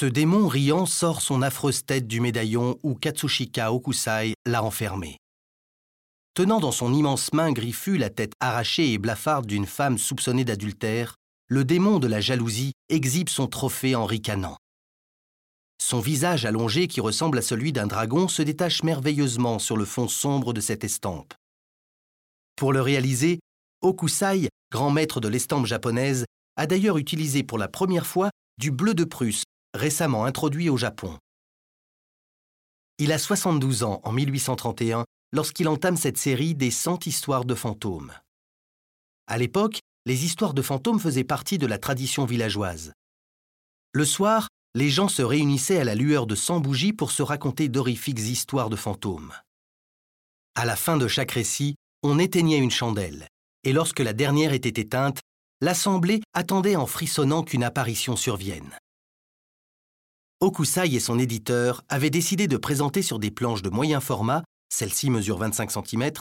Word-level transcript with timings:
Ce 0.00 0.06
démon 0.06 0.46
riant 0.46 0.86
sort 0.86 1.20
son 1.20 1.42
affreuse 1.42 1.84
tête 1.84 2.06
du 2.06 2.20
médaillon 2.20 2.78
où 2.84 2.94
Katsushika 2.94 3.72
Okusai 3.72 4.34
l'a 4.46 4.62
enfermé. 4.62 5.18
Tenant 6.34 6.60
dans 6.60 6.70
son 6.70 6.94
immense 6.94 7.32
main 7.32 7.50
griffue 7.50 7.98
la 7.98 8.08
tête 8.08 8.34
arrachée 8.38 8.92
et 8.92 8.98
blafarde 8.98 9.46
d'une 9.46 9.66
femme 9.66 9.98
soupçonnée 9.98 10.44
d'adultère, 10.44 11.16
le 11.48 11.64
démon 11.64 11.98
de 11.98 12.06
la 12.06 12.20
jalousie 12.20 12.74
exhibe 12.88 13.28
son 13.28 13.48
trophée 13.48 13.96
en 13.96 14.06
ricanant. 14.06 14.56
Son 15.82 15.98
visage 15.98 16.44
allongé 16.44 16.86
qui 16.86 17.00
ressemble 17.00 17.38
à 17.38 17.42
celui 17.42 17.72
d'un 17.72 17.88
dragon 17.88 18.28
se 18.28 18.42
détache 18.42 18.84
merveilleusement 18.84 19.58
sur 19.58 19.76
le 19.76 19.84
fond 19.84 20.06
sombre 20.06 20.52
de 20.52 20.60
cette 20.60 20.84
estampe. 20.84 21.34
Pour 22.54 22.72
le 22.72 22.82
réaliser, 22.82 23.40
Okusai, 23.82 24.48
grand 24.70 24.92
maître 24.92 25.18
de 25.18 25.26
l'estampe 25.26 25.66
japonaise, 25.66 26.24
a 26.54 26.68
d'ailleurs 26.68 26.98
utilisé 26.98 27.42
pour 27.42 27.58
la 27.58 27.66
première 27.66 28.06
fois 28.06 28.30
du 28.58 28.70
bleu 28.70 28.94
de 28.94 29.02
Prusse 29.02 29.42
récemment 29.74 30.24
introduit 30.24 30.70
au 30.70 30.76
Japon. 30.76 31.18
Il 32.98 33.12
a 33.12 33.18
72 33.18 33.84
ans 33.84 34.00
en 34.04 34.12
1831 34.12 35.04
lorsqu'il 35.32 35.68
entame 35.68 35.96
cette 35.96 36.18
série 36.18 36.54
des 36.54 36.70
100 36.70 37.06
histoires 37.06 37.44
de 37.44 37.54
fantômes. 37.54 38.12
À 39.26 39.38
l'époque, 39.38 39.80
les 40.06 40.24
histoires 40.24 40.54
de 40.54 40.62
fantômes 40.62 40.98
faisaient 40.98 41.24
partie 41.24 41.58
de 41.58 41.66
la 41.66 41.78
tradition 41.78 42.24
villageoise. 42.24 42.92
Le 43.92 44.04
soir, 44.04 44.48
les 44.74 44.90
gens 44.90 45.08
se 45.08 45.22
réunissaient 45.22 45.78
à 45.78 45.84
la 45.84 45.94
lueur 45.94 46.26
de 46.26 46.34
100 46.34 46.60
bougies 46.60 46.92
pour 46.92 47.10
se 47.10 47.22
raconter 47.22 47.68
d'horrifiques 47.68 48.20
histoires 48.20 48.70
de 48.70 48.76
fantômes. 48.76 49.32
À 50.54 50.64
la 50.64 50.76
fin 50.76 50.96
de 50.96 51.08
chaque 51.08 51.32
récit, 51.32 51.76
on 52.02 52.18
éteignait 52.18 52.58
une 52.58 52.70
chandelle, 52.70 53.28
et 53.64 53.72
lorsque 53.72 54.00
la 54.00 54.12
dernière 54.12 54.52
était 54.52 54.80
éteinte, 54.80 55.20
l'assemblée 55.60 56.22
attendait 56.32 56.76
en 56.76 56.86
frissonnant 56.86 57.42
qu'une 57.42 57.64
apparition 57.64 58.16
survienne. 58.16 58.76
Okusai 60.40 60.94
et 60.94 61.00
son 61.00 61.18
éditeur 61.18 61.82
avaient 61.88 62.10
décidé 62.10 62.46
de 62.46 62.56
présenter 62.56 63.02
sur 63.02 63.18
des 63.18 63.32
planches 63.32 63.62
de 63.62 63.70
moyen 63.70 63.98
format, 63.98 64.44
celle-ci 64.72 65.10
mesure 65.10 65.36
25 65.36 65.72
cm, 65.72 66.12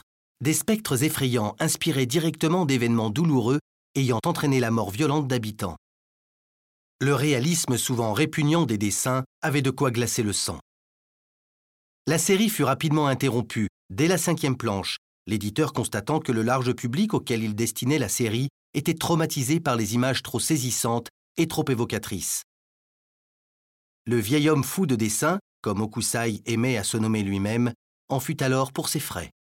des 0.42 0.54
spectres 0.54 1.04
effrayants 1.04 1.56
inspirés 1.60 2.08
directement 2.08 2.66
d'événements 2.66 3.12
douloureux 3.12 3.60
ayant 3.94 4.20
entraîné 4.26 4.60
la 4.60 4.72
mort 4.72 4.90
violente 4.90 5.28
d'habitants. 5.28 5.76
Le 7.00 7.14
réalisme 7.14 7.78
souvent 7.78 8.12
répugnant 8.12 8.66
des 8.66 8.80
dessins 8.80 9.24
avait 9.44 9.62
de 9.62 9.70
quoi 9.70 9.92
glacer 9.92 10.24
le 10.24 10.34
sang. 10.34 10.60
La 12.08 12.18
série 12.18 12.50
fut 12.50 12.64
rapidement 12.64 13.06
interrompue, 13.06 13.68
dès 13.92 14.08
la 14.08 14.18
cinquième 14.18 14.58
planche, 14.58 14.98
l'éditeur 15.28 15.74
constatant 15.74 16.20
que 16.22 16.32
le 16.32 16.42
large 16.42 16.74
public 16.74 17.14
auquel 17.14 17.44
il 17.44 17.54
destinait 17.54 18.00
la 18.00 18.10
série 18.10 18.50
était 18.74 18.96
traumatisé 18.96 19.60
par 19.60 19.76
les 19.76 19.94
images 19.94 20.24
trop 20.24 20.40
saisissantes 20.40 21.10
et 21.38 21.48
trop 21.48 21.66
évocatrices. 21.70 22.42
Le 24.10 24.16
vieil 24.16 24.48
homme 24.48 24.64
fou 24.64 24.86
de 24.86 24.96
dessin, 24.96 25.38
comme 25.62 25.82
Okusai 25.82 26.42
aimait 26.46 26.78
à 26.78 26.86
se 26.86 26.96
nommer 26.96 27.24
lui-même, 27.24 27.74
en 28.08 28.22
fut 28.22 28.42
alors 28.42 28.72
pour 28.72 28.88
ses 28.88 29.02
frais. 29.02 29.32